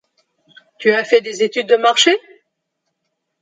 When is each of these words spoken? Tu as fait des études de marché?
Tu 0.79 0.91
as 0.93 1.03
fait 1.03 1.21
des 1.21 1.43
études 1.43 1.67
de 1.67 1.75
marché? 1.75 2.17